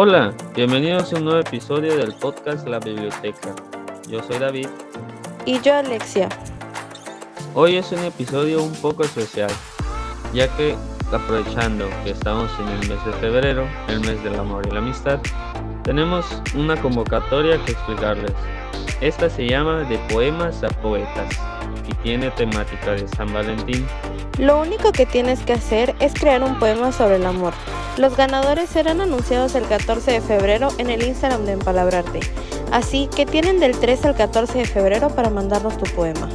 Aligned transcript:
Hola, 0.00 0.32
bienvenidos 0.54 1.12
a 1.12 1.16
un 1.16 1.24
nuevo 1.24 1.40
episodio 1.40 1.96
del 1.96 2.14
podcast 2.14 2.68
La 2.68 2.78
Biblioteca. 2.78 3.52
Yo 4.08 4.22
soy 4.22 4.38
David. 4.38 4.68
Y 5.44 5.60
yo 5.60 5.74
Alexia. 5.74 6.28
Hoy 7.52 7.78
es 7.78 7.90
un 7.90 8.04
episodio 8.04 8.62
un 8.62 8.72
poco 8.76 9.02
especial, 9.02 9.50
ya 10.32 10.46
que 10.56 10.76
aprovechando 11.12 11.88
que 12.04 12.10
estamos 12.10 12.48
en 12.60 12.68
el 12.68 12.88
mes 12.88 13.04
de 13.04 13.12
febrero, 13.14 13.66
el 13.88 13.98
mes 13.98 14.22
del 14.22 14.38
amor 14.38 14.68
y 14.68 14.70
la 14.70 14.78
amistad, 14.78 15.18
tenemos 15.82 16.24
una 16.54 16.80
convocatoria 16.80 17.60
que 17.64 17.72
explicarles. 17.72 18.34
Esta 19.00 19.28
se 19.28 19.48
llama 19.48 19.80
De 19.80 19.98
Poemas 20.12 20.62
a 20.62 20.68
Poetas 20.68 21.36
y 21.88 21.94
tiene 22.04 22.30
temática 22.30 22.92
de 22.92 23.08
San 23.08 23.32
Valentín. 23.34 23.84
Lo 24.38 24.60
único 24.60 24.92
que 24.92 25.06
tienes 25.06 25.40
que 25.40 25.54
hacer 25.54 25.96
es 25.98 26.14
crear 26.14 26.44
un 26.44 26.56
poema 26.60 26.92
sobre 26.92 27.16
el 27.16 27.26
amor. 27.26 27.52
Los 27.98 28.16
ganadores 28.16 28.70
serán 28.70 29.00
anunciados 29.00 29.56
el 29.56 29.66
14 29.66 30.12
de 30.12 30.20
febrero 30.20 30.68
en 30.78 30.88
el 30.88 31.02
Instagram 31.02 31.44
de 31.44 31.52
Empalabrarte, 31.52 32.20
así 32.70 33.08
que 33.08 33.26
tienen 33.26 33.58
del 33.58 33.76
3 33.76 34.04
al 34.04 34.14
14 34.14 34.58
de 34.58 34.64
febrero 34.66 35.08
para 35.08 35.30
mandarnos 35.30 35.76
tu 35.78 35.84
poema. 35.96 36.28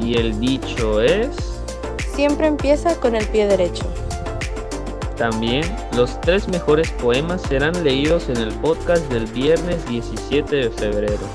Y 0.00 0.16
el 0.16 0.40
dicho 0.40 1.02
es... 1.02 1.28
Siempre 2.14 2.46
empieza 2.46 2.98
con 2.98 3.14
el 3.14 3.26
pie 3.26 3.46
derecho. 3.46 3.84
También 5.18 5.64
los 5.94 6.18
tres 6.22 6.48
mejores 6.48 6.90
poemas 6.92 7.42
serán 7.42 7.84
leídos 7.84 8.30
en 8.30 8.38
el 8.38 8.52
podcast 8.54 9.04
del 9.12 9.26
viernes 9.26 9.86
17 9.86 10.56
de 10.56 10.70
febrero. 10.70 11.26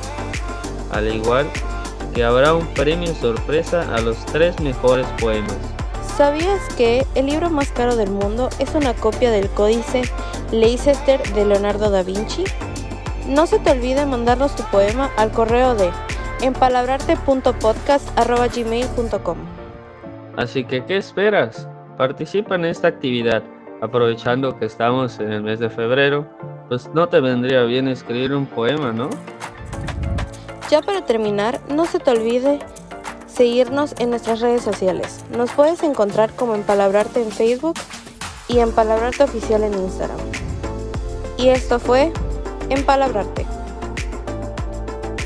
Al 0.90 1.13
igual 1.13 1.48
que 2.16 2.23
habrá 2.23 2.55
un 2.55 2.66
premio 2.73 3.13
sorpresa 3.13 3.93
a 3.93 4.02
los 4.02 4.18
tres 4.26 4.59
mejores 4.59 5.05
poemas. 5.20 5.57
¿Sabías 6.17 6.61
que 6.75 7.05
el 7.15 7.25
libro 7.25 7.49
más 7.49 7.71
caro 7.71 7.95
del 7.95 8.11
mundo 8.11 8.49
es 8.59 8.75
una 8.75 8.93
copia 8.93 9.31
del 9.31 9.49
códice 9.49 10.03
Leicester 10.51 11.19
de 11.33 11.43
Leonardo 11.43 11.89
da 11.89 12.03
Vinci? 12.03 12.43
No 13.27 13.47
se 13.47 13.57
te 13.57 13.71
olvide 13.71 14.05
mandarnos 14.05 14.55
tu 14.55 14.61
poema 14.65 15.09
al 15.17 15.31
correo 15.31 15.73
de 15.73 15.89
empalabrarte.podcast.gmail.com 16.43 19.37
Así 20.37 20.63
que, 20.63 20.85
¿qué 20.85 20.97
esperas? 20.97 21.67
Participa 21.97 22.53
en 22.55 22.65
esta 22.65 22.89
actividad. 22.89 23.41
Aprovechando 23.81 24.59
que 24.59 24.65
estamos 24.65 25.19
en 25.19 25.31
el 25.31 25.41
mes 25.41 25.57
de 25.59 25.71
febrero, 25.71 26.27
pues 26.69 26.91
no 26.93 27.09
te 27.09 27.21
vendría 27.21 27.63
bien 27.63 27.87
escribir 27.87 28.35
un 28.35 28.45
poema, 28.45 28.91
¿no? 28.91 29.09
Ya 30.69 30.84
para 30.84 31.03
terminar, 31.05 31.59
no 31.69 31.85
se 31.85 31.97
te 31.97 32.11
olvide 32.11 32.59
seguirnos 33.34 33.95
en 33.99 34.12
nuestras 34.12 34.39
redes 34.41 34.62
sociales. 34.62 35.20
Nos 35.35 35.51
puedes 35.51 35.81
encontrar 35.84 36.31
como 36.34 36.55
Empalabrarte 36.55 37.21
en 37.21 37.31
Facebook 37.31 37.75
y 38.48 38.59
Empalabrarte 38.59 39.23
Oficial 39.23 39.63
en 39.63 39.73
Instagram. 39.73 40.20
Y 41.37 41.49
esto 41.49 41.79
fue 41.79 42.12
Empalabrarte. 42.70 43.52